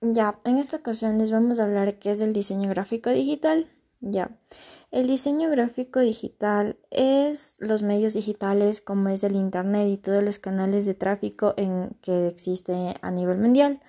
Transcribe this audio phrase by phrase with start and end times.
[0.00, 3.70] Ya, en esta ocasión les vamos a hablar qué es el diseño gráfico digital.
[4.00, 4.38] Ya,
[4.90, 10.38] el diseño gráfico digital es los medios digitales como es el Internet y todos los
[10.38, 13.80] canales de tráfico en que existe a nivel mundial.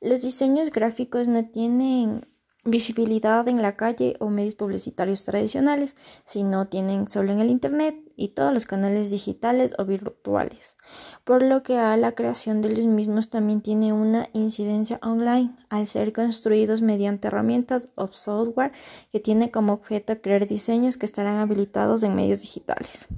[0.00, 2.26] Los diseños gráficos no tienen
[2.64, 8.28] visibilidad en la calle o medios publicitarios tradicionales, sino tienen solo en el Internet y
[8.28, 10.76] todos los canales digitales o virtuales,
[11.24, 15.86] por lo que a la creación de los mismos también tiene una incidencia online al
[15.86, 18.72] ser construidos mediante herramientas o software
[19.10, 23.08] que tiene como objeto crear diseños que estarán habilitados en medios digitales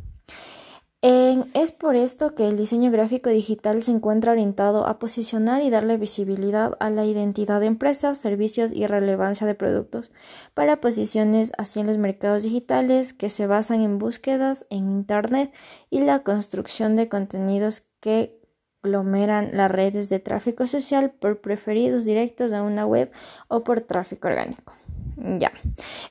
[1.07, 5.99] es por esto que el diseño gráfico digital se encuentra orientado a posicionar y darle
[5.99, 10.13] visibilidad a la identidad de empresas, servicios y relevancia de productos
[10.55, 15.55] para posiciones así en los mercados digitales que se basan en búsquedas en Internet
[15.91, 18.41] y la construcción de contenidos que
[18.83, 23.11] aglomeran las redes de tráfico social por preferidos directos a una web
[23.49, 24.73] o por tráfico orgánico.
[25.17, 25.53] Ya.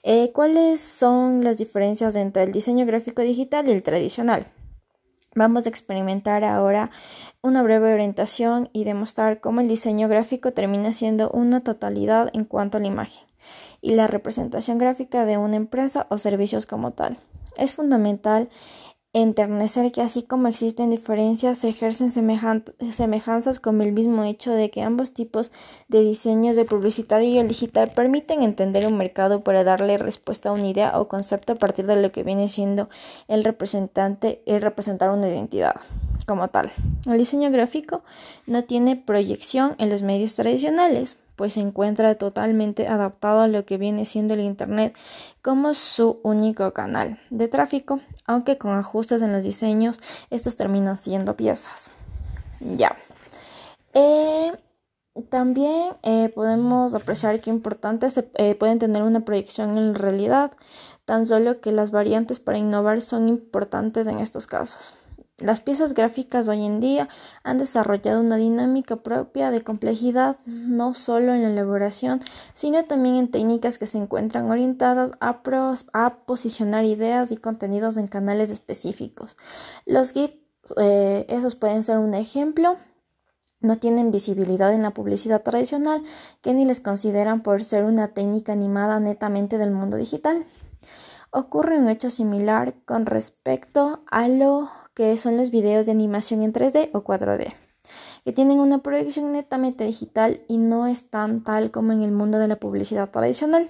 [0.04, 4.46] Eh, ¿Cuáles son las diferencias entre el diseño gráfico digital y el tradicional?
[5.36, 6.92] Vamos a experimentar ahora
[7.42, 12.78] una breve orientación y demostrar cómo el diseño gráfico termina siendo una totalidad en cuanto
[12.78, 13.26] a la imagen
[13.82, 17.18] y la representación gráfica de una empresa o servicios como tal.
[17.58, 18.50] Es fundamental
[19.14, 24.82] enternecer que así como existen diferencias, se ejercen semejanzas como el mismo hecho de que
[24.82, 25.52] ambos tipos
[25.88, 30.54] de diseños de publicitario y el digital permiten entender un mercado para darle respuesta a
[30.54, 32.90] una idea o concepto a partir de lo que viene siendo
[33.28, 35.76] el representante y representar una identidad
[36.26, 36.72] como tal.
[37.06, 38.02] El diseño gráfico
[38.48, 43.78] no tiene proyección en los medios tradicionales pues se encuentra totalmente adaptado a lo que
[43.78, 44.96] viene siendo el Internet
[45.42, 51.36] como su único canal de tráfico, aunque con ajustes en los diseños, estos terminan siendo
[51.36, 51.92] piezas.
[52.60, 52.96] Ya.
[53.94, 54.52] Eh,
[55.30, 60.52] también eh, podemos apreciar que importantes eh, pueden tener una proyección en realidad,
[61.06, 64.98] tan solo que las variantes para innovar son importantes en estos casos.
[65.40, 67.10] Las piezas gráficas hoy en día
[67.44, 72.22] han desarrollado una dinámica propia de complejidad no solo en la elaboración,
[72.54, 75.42] sino también en técnicas que se encuentran orientadas a,
[76.26, 79.36] posicionar ideas y contenidos en canales específicos.
[79.88, 80.36] Los GIFs,
[80.78, 82.78] eh, esos pueden ser un ejemplo.
[83.60, 86.04] No tienen visibilidad en la publicidad tradicional,
[86.42, 90.46] que ni les consideran por ser una técnica animada netamente del mundo digital.
[91.32, 96.54] Ocurre un hecho similar con respecto a lo que son los videos de animación en
[96.54, 97.54] 3D o 4D,
[98.26, 102.38] que tienen una proyección netamente digital y no es tan tal como en el mundo
[102.40, 103.70] de la publicidad tradicional.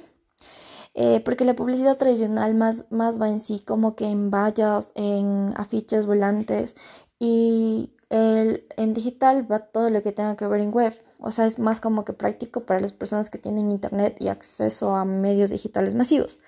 [0.95, 5.51] Eh, porque la publicidad tradicional más, más va en sí como que en vallas, en
[5.57, 6.75] afiches volantes
[7.17, 10.93] y el, en digital va todo lo que tenga que ver en web.
[11.19, 14.95] O sea, es más como que práctico para las personas que tienen internet y acceso
[14.95, 16.39] a medios digitales masivos.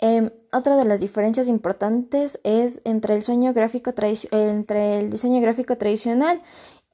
[0.00, 3.22] Em, otra de las diferencias importantes es entre el,
[3.52, 6.42] gráfico diseño gráfico tradicional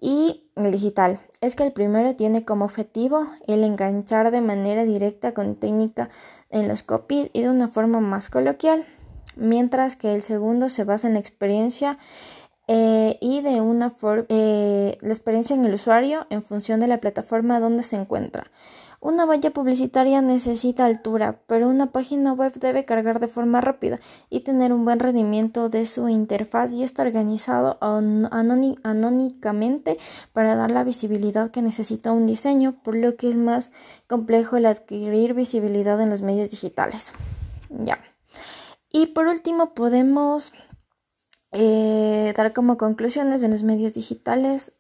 [0.01, 1.21] y el digital.
[1.41, 6.11] Es que el primero tiene como objetivo el enganchar de manera directa con técnica
[6.51, 8.87] en los copies y de una forma más coloquial,
[9.37, 11.99] mientras que el segundo se basa en la experiencia
[12.67, 13.95] eh, y de una
[14.29, 18.51] eh, la experiencia en el usuario en función de la plataforma donde se encuentra.
[19.01, 24.41] Una valla publicitaria necesita altura, pero una página web debe cargar de forma rápida y
[24.41, 29.99] tener un buen rendimiento de su interfaz y está organizado anónicamente
[30.33, 33.71] para dar la visibilidad que necesita un diseño, por lo que es más
[34.07, 37.13] complejo el adquirir visibilidad en los medios digitales.
[37.71, 37.99] Ya.
[38.91, 40.53] Y por último podemos
[41.53, 44.73] eh, dar como conclusiones en los medios digitales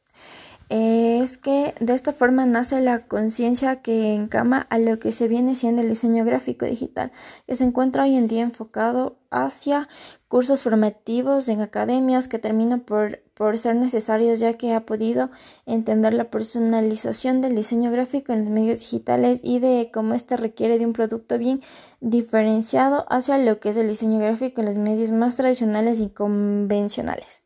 [0.68, 5.54] es que de esta forma nace la conciencia que encama a lo que se viene
[5.54, 7.12] siendo el diseño gráfico digital,
[7.46, 9.88] que se encuentra hoy en día enfocado hacia
[10.26, 15.30] cursos formativos en academias que terminan por, por ser necesarios ya que ha podido
[15.66, 20.78] entender la personalización del diseño gráfico en los medios digitales y de cómo éste requiere
[20.78, 21.60] de un producto bien
[22.00, 27.45] diferenciado hacia lo que es el diseño gráfico en los medios más tradicionales y convencionales.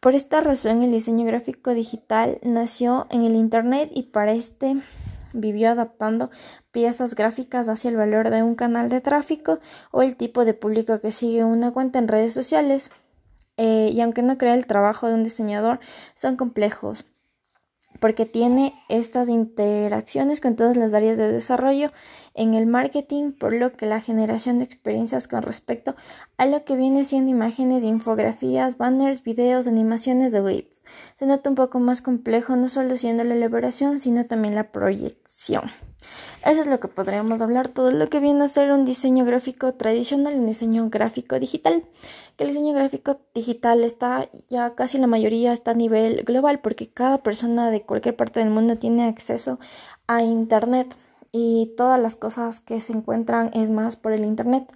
[0.00, 4.80] Por esta razón el diseño gráfico digital nació en el Internet y para este
[5.32, 6.30] vivió adaptando
[6.70, 9.58] piezas gráficas hacia el valor de un canal de tráfico
[9.90, 12.92] o el tipo de público que sigue una cuenta en redes sociales.
[13.56, 15.80] Eh, y aunque no crea el trabajo de un diseñador,
[16.14, 17.04] son complejos
[18.00, 21.90] porque tiene estas interacciones con todas las áreas de desarrollo
[22.34, 25.94] en el marketing, por lo que la generación de experiencias con respecto
[26.36, 30.82] a lo que viene siendo imágenes, infografías, banners, videos, animaciones de webs.
[31.16, 35.70] Se nota un poco más complejo, no solo siendo la elaboración, sino también la proyección.
[36.44, 39.74] Eso es lo que podríamos hablar, todo lo que viene a ser un diseño gráfico
[39.74, 41.84] tradicional y un diseño gráfico digital.
[42.36, 46.88] Que el diseño gráfico digital está ya casi la mayoría está a nivel global porque
[46.88, 49.58] cada persona de cualquier parte del mundo tiene acceso
[50.06, 50.94] a Internet
[51.30, 54.72] y todas las cosas que se encuentran es más por el Internet.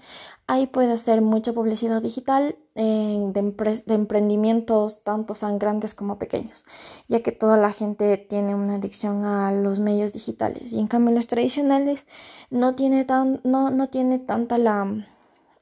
[0.46, 3.54] Ahí puede hacer mucha publicidad digital de,
[3.88, 6.64] emprendimientos tanto sean grandes como pequeños,
[7.08, 11.14] ya que toda la gente tiene una adicción a los medios digitales y en cambio
[11.14, 12.06] los tradicionales
[12.50, 15.06] no tiene, tan, no, no tiene tanta la...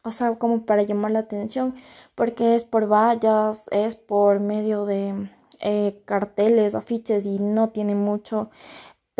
[0.02, 1.74] O sea, como para llamar la atención,
[2.14, 5.28] porque es por vallas, es por medio de
[5.60, 8.48] eh, carteles, afiches y no tiene mucho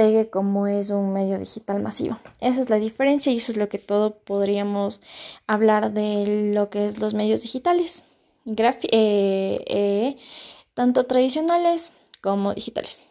[0.01, 2.19] pegue como es un medio digital masivo.
[2.41, 5.03] Esa es la diferencia y eso es lo que todo podríamos
[5.47, 8.03] hablar de lo que es los medios digitales,
[8.47, 10.17] eh, eh,
[10.73, 11.93] tanto tradicionales
[12.23, 13.10] como digitales.